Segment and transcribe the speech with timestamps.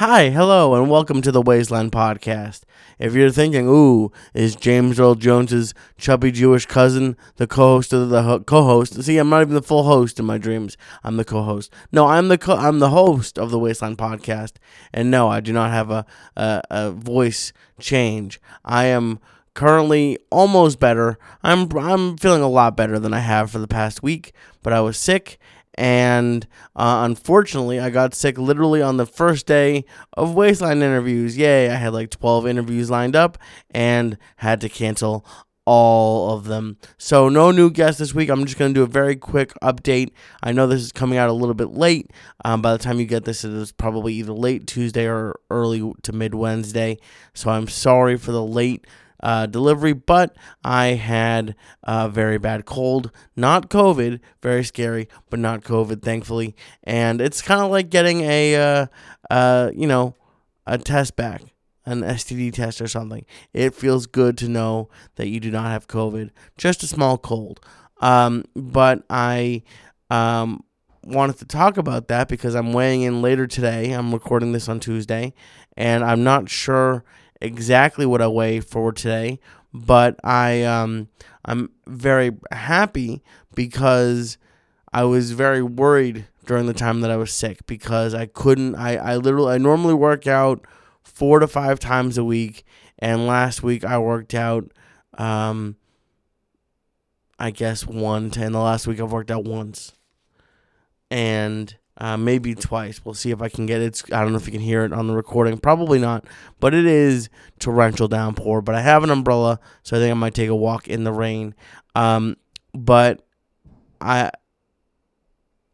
[0.00, 2.62] Hi, hello, and welcome to the Waistline Podcast.
[2.98, 8.22] If you're thinking, ooh, is James Earl Jones's chubby Jewish cousin the co-host of the
[8.22, 9.02] ho- co-host?
[9.02, 10.78] See, I'm not even the full host in my dreams.
[11.04, 11.70] I'm the co-host.
[11.92, 14.52] No, I'm the co- I'm the host of the Waistline Podcast,
[14.90, 18.40] and no, I do not have a a, a voice change.
[18.64, 19.18] I am
[19.52, 21.18] currently almost better.
[21.42, 24.32] I'm I'm feeling a lot better than I have for the past week,
[24.62, 25.38] but I was sick
[25.80, 31.38] and uh, unfortunately, I got sick literally on the first day of Waistline interviews.
[31.38, 33.38] Yay, I had like 12 interviews lined up
[33.70, 35.24] and had to cancel
[35.64, 36.76] all of them.
[36.98, 38.28] So, no new guests this week.
[38.28, 40.10] I'm just going to do a very quick update.
[40.42, 42.10] I know this is coming out a little bit late.
[42.44, 45.94] Um, by the time you get this, it is probably either late Tuesday or early
[46.02, 46.98] to mid Wednesday.
[47.32, 48.86] So, I'm sorry for the late
[49.22, 55.62] uh, delivery, but I had a very bad cold, not COVID, very scary, but not
[55.62, 56.54] COVID, thankfully.
[56.84, 58.86] And it's kind of like getting a, uh,
[59.30, 60.16] uh, you know,
[60.66, 61.42] a test back,
[61.84, 63.24] an STD test or something.
[63.52, 67.60] It feels good to know that you do not have COVID, just a small cold.
[68.00, 69.62] Um, but I
[70.10, 70.64] um,
[71.04, 73.92] wanted to talk about that because I'm weighing in later today.
[73.92, 75.34] I'm recording this on Tuesday,
[75.76, 77.04] and I'm not sure
[77.40, 79.40] exactly what I weigh for today,
[79.72, 81.08] but I um
[81.44, 83.22] I'm very happy
[83.54, 84.38] because
[84.92, 88.96] I was very worried during the time that I was sick because I couldn't I,
[88.96, 90.64] I literally I normally work out
[91.02, 92.64] four to five times a week
[92.98, 94.70] and last week I worked out
[95.18, 95.76] um
[97.38, 99.92] I guess one and the last week I've worked out once.
[101.10, 103.04] And uh, maybe twice.
[103.04, 104.02] We'll see if I can get it.
[104.12, 105.58] I don't know if you can hear it on the recording.
[105.58, 106.24] Probably not,
[106.58, 108.62] but it is torrential downpour.
[108.62, 111.12] But I have an umbrella, so I think I might take a walk in the
[111.12, 111.54] rain.
[111.94, 112.36] Um,
[112.72, 113.26] but
[114.00, 114.30] I,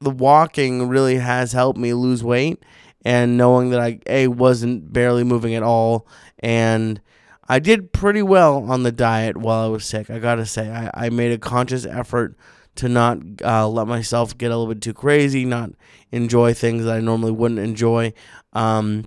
[0.00, 2.62] the walking really has helped me lose weight,
[3.04, 6.08] and knowing that I a wasn't barely moving at all,
[6.40, 7.00] and
[7.48, 10.10] I did pretty well on the diet while I was sick.
[10.10, 12.36] I gotta say, I, I made a conscious effort
[12.76, 15.70] to not uh, let myself get a little bit too crazy, not
[16.12, 18.12] enjoy things that I normally wouldn't enjoy.
[18.52, 19.06] Um,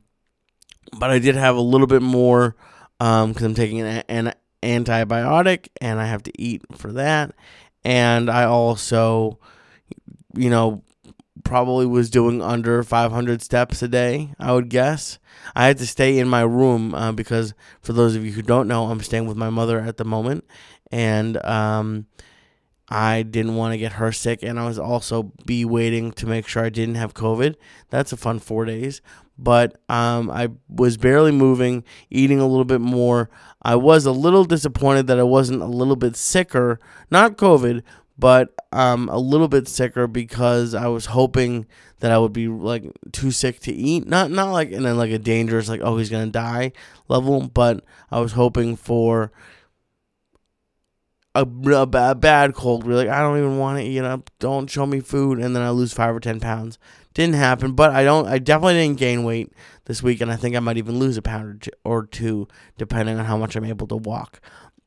[0.98, 2.56] but I did have a little bit more
[3.00, 7.34] because um, I'm taking an, an antibiotic and I have to eat for that.
[7.84, 9.40] And I also,
[10.36, 10.84] you know,
[11.44, 15.20] probably was doing under 500 steps a day, I would guess.
[15.56, 18.68] I had to stay in my room uh, because, for those of you who don't
[18.68, 20.46] know, I'm staying with my mother at the moment.
[20.92, 22.08] And, um,
[22.90, 26.48] I didn't want to get her sick, and I was also be waiting to make
[26.48, 27.56] sure I didn't have COVID.
[27.90, 29.02] That's a fun four days.
[29.38, 33.30] But um, I was barely moving, eating a little bit more.
[33.62, 36.80] I was a little disappointed that I wasn't a little bit sicker,
[37.10, 37.84] not COVID,
[38.18, 41.68] but um, a little bit sicker because I was hoping
[42.00, 42.84] that I would be like
[43.14, 44.08] too sick to eat.
[44.08, 46.74] Not not like in a, like a dangerous like oh he's gonna die
[47.08, 49.32] level, but I was hoping for
[51.36, 52.86] a, a, bad cold.
[52.86, 53.94] We're like, I don't even want to eat.
[53.94, 56.78] You don't show me food, and then I lose five or ten pounds.
[57.14, 58.28] Didn't happen, but I don't.
[58.28, 59.52] I definitely didn't gain weight
[59.86, 62.48] this week, and I think I might even lose a pound or two,
[62.78, 64.42] depending on how much I'm able to walk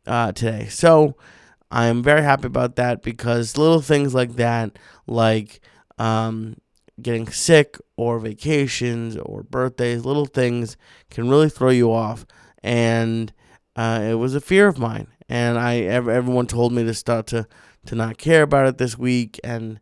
[0.07, 0.67] uh, today.
[0.69, 1.17] So
[1.71, 5.61] I'm very happy about that because little things like that, like
[5.99, 6.57] um,
[7.01, 10.77] getting sick or vacations or birthdays, little things
[11.11, 12.27] can really throw you off.
[12.63, 13.33] And
[13.75, 17.47] uh, it was a fear of mine, and I everyone told me to start to
[17.87, 19.81] to not care about it this week, and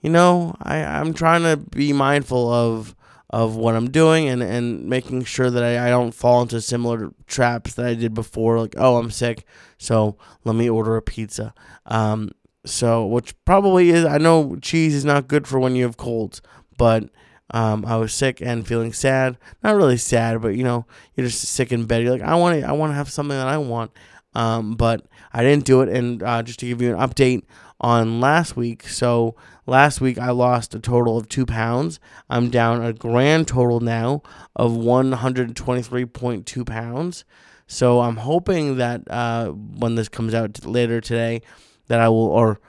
[0.00, 2.96] you know I I'm trying to be mindful of
[3.32, 7.12] of what I'm doing and, and making sure that I, I don't fall into similar
[7.28, 9.44] traps that I did before, like, oh, I'm sick,
[9.78, 11.54] so let me order a pizza.
[11.86, 12.32] Um,
[12.66, 16.42] so, which probably is, I know cheese is not good for when you have colds,
[16.76, 17.08] but
[17.52, 19.38] um, I was sick and feeling sad.
[19.62, 22.02] Not really sad, but you know, you're just sick in bed.
[22.02, 23.92] You're like, I want to, I want to have something that I want.
[24.34, 25.88] Um, but I didn't do it.
[25.88, 27.42] And uh, just to give you an update
[27.80, 29.34] on last week, so
[29.66, 31.98] last week I lost a total of two pounds.
[32.28, 34.22] I'm down a grand total now
[34.54, 37.24] of 123.2 pounds.
[37.66, 41.42] So I'm hoping that uh, when this comes out later today,
[41.86, 42.60] that I will, or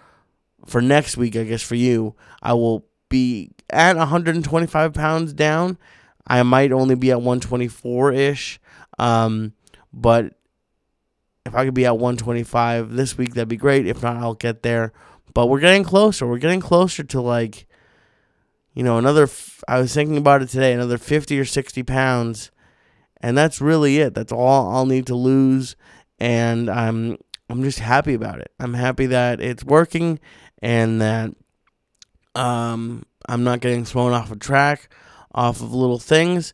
[0.65, 5.77] for next week, I guess for you, I will be at 125 pounds down.
[6.27, 8.59] I might only be at 124 ish.
[8.99, 9.53] Um,
[9.91, 10.35] but
[11.45, 13.87] if I could be at 125 this week, that'd be great.
[13.87, 14.93] If not, I'll get there.
[15.33, 16.27] But we're getting closer.
[16.27, 17.65] We're getting closer to like,
[18.73, 19.23] you know, another.
[19.23, 20.73] F- I was thinking about it today.
[20.73, 22.51] Another 50 or 60 pounds,
[23.21, 24.13] and that's really it.
[24.13, 25.75] That's all I'll need to lose,
[26.19, 27.17] and I'm
[27.49, 28.51] I'm just happy about it.
[28.59, 30.19] I'm happy that it's working,
[30.61, 31.31] and that
[32.35, 34.89] um I'm not getting thrown off a track,
[35.33, 36.53] off of little things.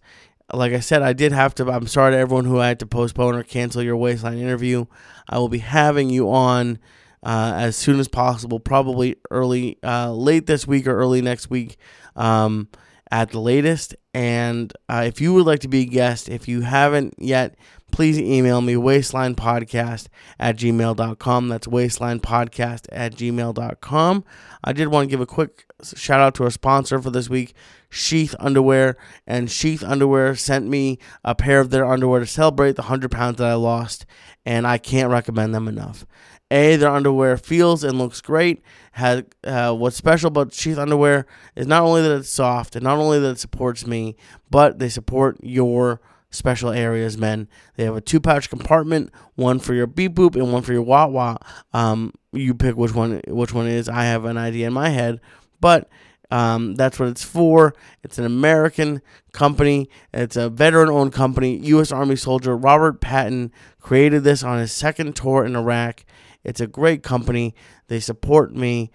[0.54, 1.70] Like I said, I did have to.
[1.70, 4.86] I'm sorry to everyone who had to postpone or cancel your Waistline interview.
[5.30, 6.80] I will be having you on
[7.24, 11.78] uh, as soon as possible, probably early, uh, late this week or early next week.
[12.16, 12.70] Um,
[13.12, 13.96] at the latest.
[14.14, 17.56] And uh, if you would like to be a guest, if you haven't yet,
[17.92, 20.08] please email me waistlinepodcast
[20.40, 21.50] at gmail.com.
[21.50, 24.24] That's waistlinepodcast at gmail.com.
[24.64, 27.54] I did want to give a quick shout out to our sponsor for this week,
[27.90, 28.98] Sheath Underwear.
[29.26, 33.38] And Sheath Underwear sent me a pair of their underwear to celebrate the 100 pounds
[33.38, 34.06] that I lost.
[34.46, 36.06] And I can't recommend them enough.
[36.50, 38.62] A, their underwear feels and looks great.
[38.94, 41.26] Has uh, what's special about Sheath underwear
[41.56, 44.16] is not only that it's soft and not only that it supports me,
[44.50, 46.00] but they support your
[46.30, 47.48] special areas, men.
[47.76, 50.82] They have a two pouch compartment, one for your beep boop and one for your
[50.82, 51.38] wah wah.
[51.74, 53.90] Um, you pick which one which one is.
[53.90, 55.22] I have an idea in my head,
[55.60, 55.90] but
[56.30, 57.74] um, that's what it's for.
[58.04, 59.02] It's an American
[59.32, 59.90] company.
[60.14, 61.58] It's a veteran-owned company.
[61.68, 61.92] U.S.
[61.92, 66.04] Army soldier Robert Patton created this on his second tour in Iraq.
[66.44, 67.56] It's a great company.
[67.88, 68.92] They support me.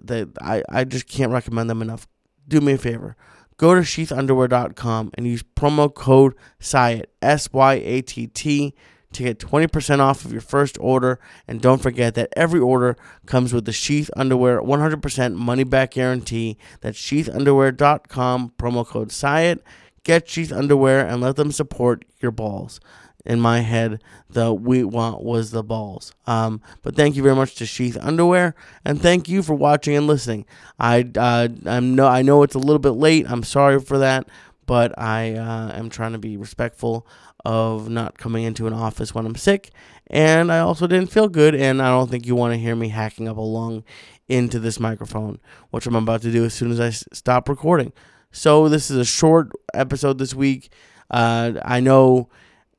[0.00, 2.06] They, I, I just can't recommend them enough.
[2.46, 3.16] Do me a favor.
[3.58, 8.74] Go to sheathunderwear.com and use promo code SYATT, S Y A T T,
[9.12, 11.18] to get 20% off of your first order.
[11.48, 16.58] And don't forget that every order comes with the Sheath Underwear 100% money back guarantee.
[16.82, 19.62] That's sheathunderwear.com, promo code SYATT.
[20.04, 22.78] Get Sheath Underwear and let them support your balls
[23.26, 26.12] in my head, the we want was the balls.
[26.26, 30.06] Um, but thank you very much to Sheath Underwear, and thank you for watching and
[30.06, 30.46] listening.
[30.78, 33.30] I uh, I'm no I know it's a little bit late.
[33.30, 34.28] I'm sorry for that,
[34.66, 37.06] but I uh, am trying to be respectful
[37.44, 39.70] of not coming into an office when I'm sick,
[40.08, 42.88] and I also didn't feel good, and I don't think you want to hear me
[42.88, 43.84] hacking up a lung
[44.28, 45.38] into this microphone,
[45.70, 47.92] which I'm about to do as soon as I s- stop recording.
[48.32, 50.72] So this is a short episode this week.
[51.10, 52.28] Uh, I know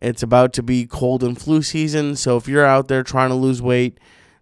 [0.01, 3.35] it's about to be cold and flu season, so if you're out there trying to
[3.35, 3.99] lose weight,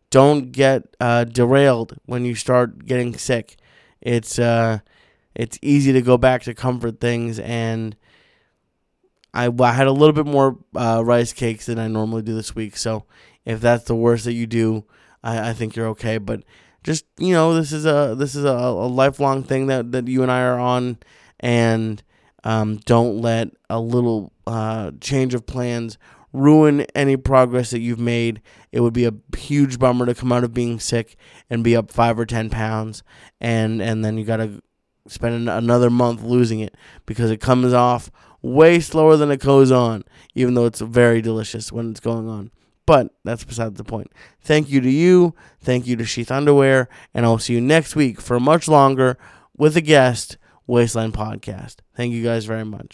[0.10, 3.56] don't get uh, derailed when you start getting sick.
[4.02, 4.80] It's uh,
[5.34, 7.96] it's easy to go back to comfort things, and
[9.34, 12.56] I, I had a little bit more uh, rice cakes than I normally do this
[12.56, 12.78] week.
[12.78, 13.06] So
[13.44, 14.86] if that's the worst that you do,
[15.24, 16.18] I, I think you're okay.
[16.18, 16.44] But
[16.84, 20.22] just you know, this is a this is a, a lifelong thing that that you
[20.22, 20.98] and I are on,
[21.40, 22.02] and
[22.46, 25.98] um, don't let a little uh, change of plans
[26.32, 28.42] ruin any progress that you've made.
[28.72, 31.18] It would be a huge bummer to come out of being sick
[31.50, 33.04] and be up five or ten pounds,
[33.42, 34.62] and and then you got to
[35.08, 36.76] spend another month losing it
[37.06, 38.12] because it comes off
[38.42, 40.04] way slower than it goes on,
[40.36, 42.52] even though it's very delicious when it's going on.
[42.86, 44.12] But that's beside the point.
[44.42, 45.34] Thank you to you.
[45.60, 46.88] Thank you to Sheath Underwear.
[47.16, 49.18] And I'll see you next week for much longer
[49.58, 50.38] with a guest
[50.68, 51.78] Waistline Podcast.
[51.96, 52.94] Thank you guys very much.